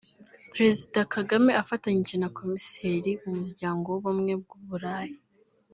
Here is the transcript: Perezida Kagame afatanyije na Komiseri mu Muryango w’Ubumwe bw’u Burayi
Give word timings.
Perezida 0.53 0.99
Kagame 1.13 1.51
afatanyije 1.61 2.15
na 2.21 2.29
Komiseri 2.37 3.11
mu 3.23 3.33
Muryango 3.41 3.85
w’Ubumwe 3.89 4.33
bw’u 4.41 4.59
Burayi 4.67 5.17